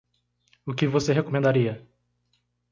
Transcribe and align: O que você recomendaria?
O 0.65 0.71
que 0.77 0.87
você 0.87 1.13
recomendaria? 1.13 1.75